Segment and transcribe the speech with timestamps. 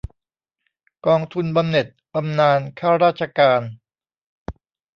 [1.05, 3.61] กองทุนบำเหน็จบำนาญข้าราชการ